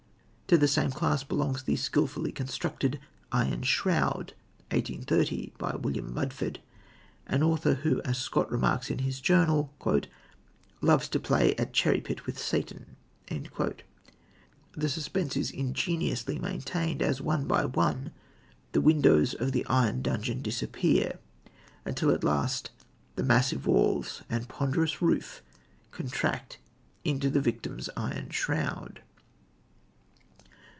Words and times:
To 0.51 0.57
the 0.57 0.67
same 0.67 0.91
class 0.91 1.23
belongs 1.23 1.63
the 1.63 1.77
skilfully 1.77 2.33
constructed 2.33 2.99
Iron 3.31 3.63
Shroud 3.63 4.33
(1830), 4.73 5.53
by 5.57 5.77
William 5.77 6.13
Mudford, 6.13 6.57
an 7.25 7.41
author 7.41 7.75
who, 7.75 8.01
as 8.01 8.17
Scott 8.17 8.51
remarks 8.51 8.89
in 8.91 8.97
his 8.99 9.21
journal, 9.21 9.73
"loves 10.81 11.07
to 11.07 11.21
play 11.21 11.55
at 11.55 11.71
cherry 11.71 12.01
pit 12.01 12.25
with 12.25 12.37
Satan." 12.37 12.97
The 13.29 14.89
suspense 14.89 15.37
is 15.37 15.51
ingeniously 15.51 16.37
maintained 16.37 17.01
as, 17.01 17.21
one 17.21 17.45
by 17.47 17.63
one, 17.63 18.11
the 18.73 18.81
windows 18.81 19.33
of 19.33 19.53
the 19.53 19.65
iron 19.67 20.01
dungeon 20.01 20.41
disappear, 20.41 21.17
until, 21.85 22.11
at 22.11 22.25
last, 22.25 22.71
the 23.15 23.23
massive 23.23 23.65
walls 23.65 24.21
and 24.29 24.49
ponderous 24.49 25.01
roof 25.01 25.41
contract 25.91 26.57
into 27.05 27.29
the 27.29 27.39
victim's 27.39 27.89
iron 27.95 28.29
shroud. 28.31 28.99